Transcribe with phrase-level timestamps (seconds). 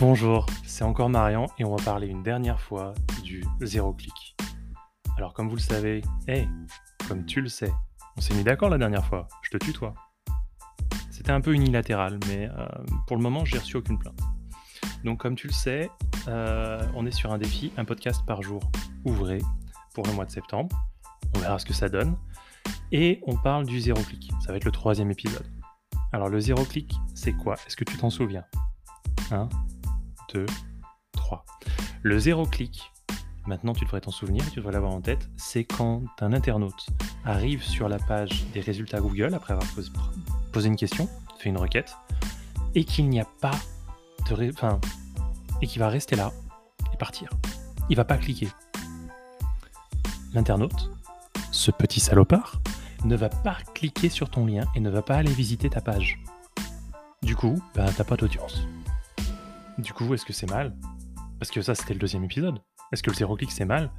[0.00, 4.34] Bonjour, c'est encore Marian et on va parler une dernière fois du zéro clic.
[5.18, 6.48] Alors comme vous le savez, hey,
[7.06, 7.70] comme tu le sais,
[8.16, 9.92] on s'est mis d'accord la dernière fois, je te tutoie.
[11.10, 12.66] C'était un peu unilatéral, mais euh,
[13.06, 14.18] pour le moment j'ai reçu aucune plainte.
[15.04, 15.90] Donc comme tu le sais,
[16.28, 18.62] euh, on est sur un défi, un podcast par jour
[19.04, 19.42] ouvré
[19.94, 20.74] pour le mois de septembre.
[21.36, 22.16] On verra ce que ça donne.
[22.90, 24.32] Et on parle du zéro clic.
[24.40, 25.46] Ça va être le troisième épisode.
[26.10, 27.56] Alors le zéro clic, c'est quoi?
[27.66, 28.46] Est-ce que tu t'en souviens?
[29.30, 29.48] 1,
[30.32, 30.46] 2,
[31.12, 31.44] 3.
[32.02, 32.92] Le zéro clic,
[33.46, 36.86] maintenant tu devrais t'en souvenir, tu devrais l'avoir en tête, c'est quand un internaute
[37.24, 39.68] arrive sur la page des résultats Google après avoir
[40.52, 41.08] posé une question,
[41.38, 41.96] fait une requête,
[42.74, 43.58] et qu'il n'y a pas
[44.28, 44.52] de...
[45.62, 46.32] Et qu'il va rester là
[46.92, 47.30] et partir.
[47.88, 48.48] Il va pas cliquer.
[50.32, 50.90] L'internaute,
[51.50, 52.60] ce petit salopard,
[53.04, 56.22] ne va pas cliquer sur ton lien et ne va pas aller visiter ta page.
[57.22, 58.66] Du coup, ben, t'as pas d'audience.
[59.78, 60.76] Du coup, est-ce que c'est mal?
[61.38, 62.60] Parce que ça, c'était le deuxième épisode.
[62.92, 63.90] Est-ce que le zéro clic, c'est mal?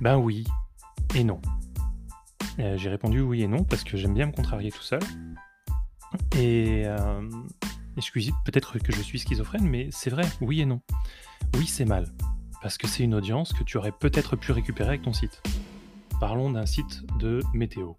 [0.00, 0.46] Ben oui
[1.14, 1.40] et non.
[2.58, 5.00] Euh, j'ai répondu oui et non parce que j'aime bien me contrarier tout seul.
[6.36, 7.20] Et euh,
[8.44, 10.80] peut-être que je suis schizophrène, mais c'est vrai, oui et non.
[11.56, 12.06] Oui, c'est mal.
[12.62, 15.42] Parce que c'est une audience que tu aurais peut-être pu récupérer avec ton site.
[16.20, 17.94] Parlons d'un site de météo.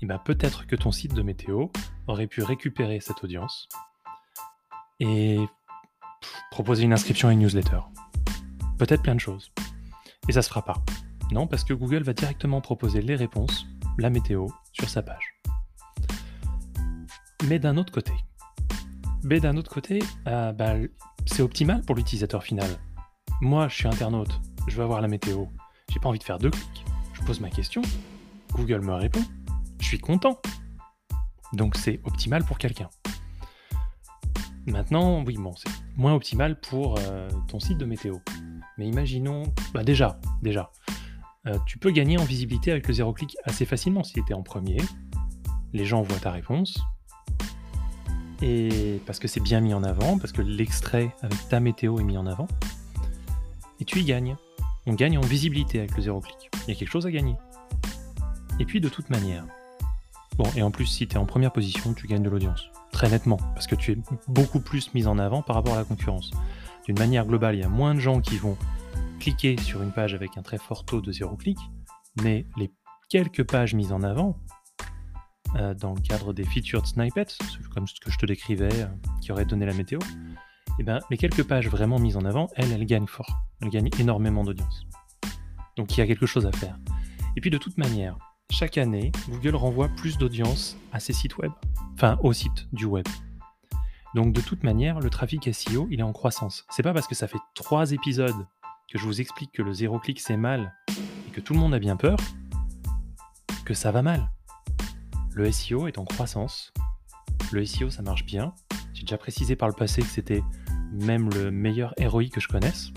[0.00, 1.66] Et bien peut-être que ton site de météo
[2.06, 3.68] aurait pu récupérer cette audience
[5.00, 5.38] et
[6.50, 7.80] proposer une inscription à une newsletter.
[8.78, 9.52] Peut-être plein de choses.
[10.28, 10.82] Et ça se fera pas.
[11.30, 13.66] Non, parce que Google va directement proposer les réponses,
[13.98, 15.34] la météo, sur sa page.
[17.48, 18.12] Mais d'un autre côté,
[19.22, 20.74] mais d'un autre côté, euh, bah,
[21.26, 22.70] c'est optimal pour l'utilisateur final.
[23.40, 25.46] Moi, je suis internaute, je veux avoir la météo.
[25.90, 26.84] J'ai pas envie de faire deux clics.
[27.12, 27.82] Je pose ma question,
[28.52, 29.22] Google me répond,
[29.80, 30.40] je suis content.
[31.52, 32.88] Donc c'est optimal pour quelqu'un.
[34.68, 38.18] Maintenant, oui, bon, c'est moins optimal pour euh, ton site de météo.
[38.76, 40.70] Mais imaginons, bah déjà, déjà,
[41.46, 44.34] euh, tu peux gagner en visibilité avec le zéro clic assez facilement si tu étais
[44.34, 44.78] en premier.
[45.72, 46.78] Les gens voient ta réponse.
[48.42, 52.04] Et parce que c'est bien mis en avant, parce que l'extrait avec ta météo est
[52.04, 52.46] mis en avant.
[53.80, 54.36] Et tu y gagnes.
[54.86, 56.50] On gagne en visibilité avec le zéro clic.
[56.66, 57.36] Il y a quelque chose à gagner.
[58.60, 59.46] Et puis de toute manière.
[60.38, 63.10] Bon, et en plus, si tu es en première position, tu gagnes de l'audience très
[63.10, 66.30] nettement, parce que tu es beaucoup plus mis en avant par rapport à la concurrence.
[66.86, 68.56] D'une manière globale, il y a moins de gens qui vont
[69.20, 71.58] cliquer sur une page avec un très fort taux de zéro clic,
[72.22, 72.72] mais les
[73.08, 74.36] quelques pages mises en avant,
[75.56, 77.36] euh, dans le cadre des featured snippets,
[77.74, 78.86] comme ce que je te décrivais, euh,
[79.20, 82.48] qui aurait donné la météo, et eh ben, les quelques pages vraiment mises en avant,
[82.54, 83.42] elles, elles gagnent fort.
[83.60, 84.86] Elles gagnent énormément d'audience.
[85.76, 86.78] Donc il y a quelque chose à faire.
[87.36, 88.16] Et puis de toute manière,
[88.50, 91.52] chaque année, Google renvoie plus d'audience à ses sites web,
[91.94, 93.06] enfin au site du web.
[94.14, 96.64] Donc de toute manière, le trafic SEO, il est en croissance.
[96.70, 98.46] C'est pas parce que ça fait trois épisodes
[98.90, 100.74] que je vous explique que le zéro clic c'est mal
[101.28, 102.18] et que tout le monde a bien peur
[103.64, 104.30] que ça va mal.
[105.34, 106.72] Le SEO est en croissance.
[107.52, 108.54] Le SEO ça marche bien.
[108.94, 110.42] J'ai déjà précisé par le passé que c'était
[110.90, 112.88] même le meilleur ROI que je connaisse.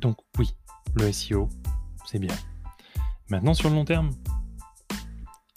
[0.00, 0.50] Donc oui,
[0.94, 1.48] le SEO,
[2.06, 2.34] c'est bien.
[3.30, 4.10] Maintenant, sur le long terme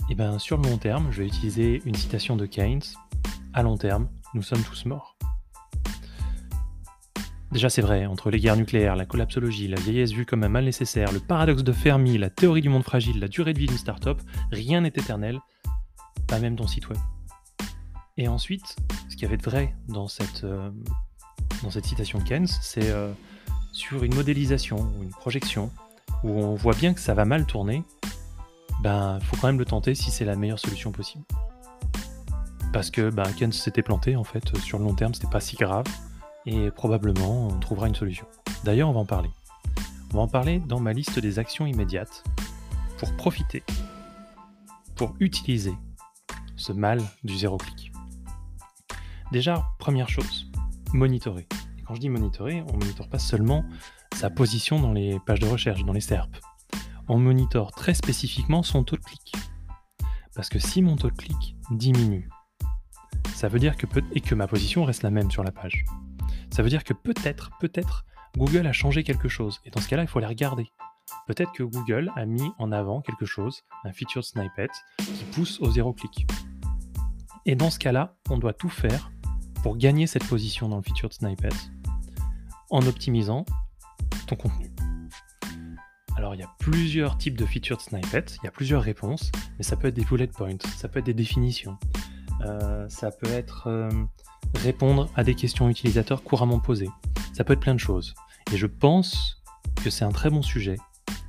[0.09, 2.83] Eh bien, sur le long terme, je vais utiliser une citation de Keynes.
[3.53, 5.17] À long terme, nous sommes tous morts.
[7.51, 10.63] Déjà, c'est vrai, entre les guerres nucléaires, la collapsologie, la vieillesse vue comme un mal
[10.63, 13.77] nécessaire, le paradoxe de Fermi, la théorie du monde fragile, la durée de vie d'une
[13.77, 15.39] start-up, rien n'est éternel,
[16.27, 16.99] pas même ton site web.
[18.15, 18.77] Et ensuite,
[19.09, 20.69] ce qu'il y avait de vrai dans cette, euh,
[21.63, 23.11] dans cette citation de Keynes, c'est euh,
[23.73, 25.69] sur une modélisation ou une projection
[26.23, 27.83] où on voit bien que ça va mal tourner,
[28.81, 31.23] ben faut quand même le tenter si c'est la meilleure solution possible.
[32.73, 35.55] Parce que ben, Ken s'était planté en fait sur le long terme, c'était pas si
[35.55, 35.85] grave
[36.45, 38.25] et probablement on trouvera une solution.
[38.63, 39.29] D'ailleurs, on va en parler.
[40.13, 42.23] On va en parler dans ma liste des actions immédiates
[42.97, 43.63] pour profiter,
[44.95, 45.73] pour utiliser
[46.55, 47.91] ce mal du zéro clic.
[49.31, 50.49] Déjà, première chose,
[50.93, 51.47] monitorer.
[51.87, 53.63] Quand je dis monitorer, on ne monitore pas seulement
[54.13, 56.35] sa position dans les pages de recherche, dans les SERP.
[57.07, 59.33] On monitore très spécifiquement son taux de clic.
[60.35, 62.29] Parce que si mon taux de clic diminue,
[63.33, 65.85] ça veut dire que peut et que ma position reste la même sur la page.
[66.51, 68.03] Ça veut dire que peut-être, peut-être,
[68.35, 69.61] Google a changé quelque chose.
[69.63, 70.67] Et dans ce cas-là, il faut aller regarder.
[71.25, 75.71] Peut-être que Google a mis en avant quelque chose, un featured snippet, qui pousse au
[75.71, 76.27] zéro clic.
[77.45, 79.09] Et dans ce cas-là, on doit tout faire
[79.63, 81.49] pour gagner cette position dans le featured snippet
[82.69, 83.45] en optimisant
[84.27, 84.71] ton contenu.
[86.15, 89.63] Alors il y a plusieurs types de featured snippets, il y a plusieurs réponses, mais
[89.63, 91.77] ça peut être des bullet points, ça peut être des définitions,
[92.41, 93.89] euh, ça peut être euh,
[94.55, 96.89] répondre à des questions utilisateurs couramment posées.
[97.33, 98.15] Ça peut être plein de choses.
[98.51, 99.41] Et je pense
[99.83, 100.77] que c'est un très bon sujet.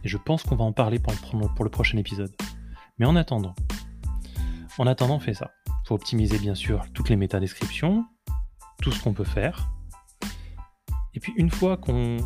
[0.05, 2.35] Et je pense qu'on va en parler pour le, prochain épisode.
[2.99, 3.55] Mais en attendant,
[4.79, 5.51] en attendant, fais ça.
[5.67, 8.05] Il faut optimiser bien sûr toutes les métadescriptions,
[8.81, 9.69] tout ce qu'on peut faire.
[11.15, 12.19] Et puis une fois qu'on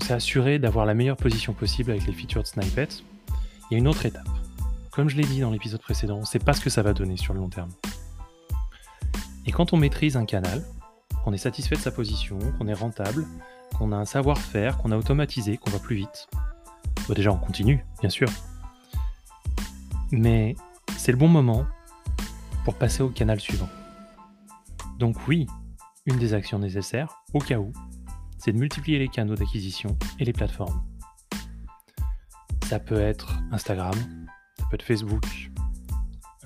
[0.00, 2.88] s'est assuré d'avoir la meilleure position possible avec les features de Snippet,
[3.70, 4.28] il y a une autre étape.
[4.90, 6.92] Comme je l'ai dit dans l'épisode précédent, on ne sait pas ce que ça va
[6.92, 7.70] donner sur le long terme.
[9.44, 10.64] Et quand on maîtrise un canal,
[11.24, 13.26] qu'on est satisfait de sa position, qu'on est rentable,
[13.76, 16.28] qu'on a un savoir-faire, qu'on a automatisé, qu'on va plus vite,
[17.08, 18.28] bah, déjà on continue, bien sûr.
[20.12, 20.56] Mais
[20.96, 21.66] c'est le bon moment
[22.64, 23.68] pour passer au canal suivant.
[24.98, 25.46] Donc oui,
[26.06, 27.72] une des actions nécessaires, au cas où,
[28.46, 30.80] c'est de multiplier les canaux d'acquisition et les plateformes.
[32.68, 33.92] Ça peut être Instagram,
[34.56, 35.24] ça peut être Facebook,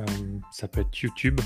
[0.00, 0.06] euh,
[0.50, 1.38] ça peut être YouTube,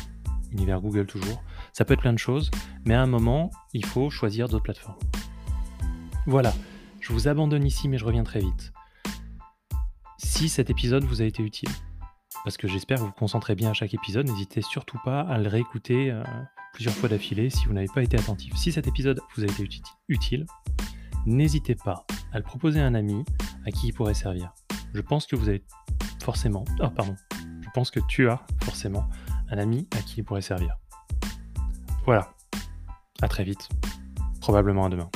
[0.52, 1.42] univers Google toujours,
[1.72, 2.52] ça peut être plein de choses,
[2.84, 5.00] mais à un moment, il faut choisir d'autres plateformes.
[6.28, 6.54] Voilà,
[7.00, 8.72] je vous abandonne ici, mais je reviens très vite.
[10.18, 11.70] Si cet épisode vous a été utile,
[12.42, 15.38] parce que j'espère que vous vous concentrez bien à chaque épisode, n'hésitez surtout pas à
[15.38, 16.22] le réécouter euh,
[16.72, 18.54] plusieurs fois d'affilée si vous n'avez pas été attentif.
[18.56, 19.69] Si cet épisode vous a été
[20.08, 20.46] utile,
[21.26, 23.25] n'hésitez pas à le proposer à un ami
[23.66, 24.52] à qui il pourrait servir.
[24.92, 25.64] Je pense que vous avez
[26.22, 26.64] forcément...
[26.81, 27.16] Oh pardon.
[27.60, 29.08] Je pense que tu as forcément
[29.50, 30.76] un ami à qui il pourrait servir.
[32.04, 32.32] Voilà.
[33.22, 33.69] À très vite.
[34.40, 35.10] Probablement à demain.